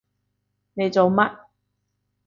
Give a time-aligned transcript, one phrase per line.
[0.73, 1.35] 你做乜？